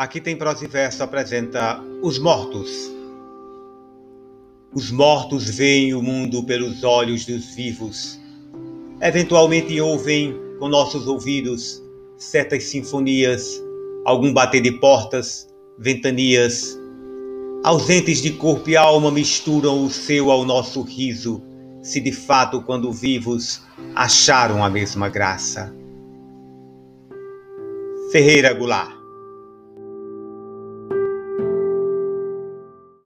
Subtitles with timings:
[0.00, 2.90] Aqui tem prosa e verso apresenta os mortos.
[4.74, 8.18] Os mortos veem o mundo pelos olhos dos vivos.
[9.02, 11.82] Eventualmente ouvem com nossos ouvidos
[12.16, 13.62] certas sinfonias,
[14.06, 15.46] algum bater de portas,
[15.78, 16.80] ventanias.
[17.62, 21.42] Ausentes de corpo e alma misturam o seu ao nosso riso,
[21.82, 23.60] se de fato, quando vivos,
[23.94, 25.70] acharam a mesma graça.
[28.10, 28.99] Ferreira Goulart